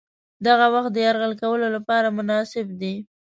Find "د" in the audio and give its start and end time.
0.93-0.97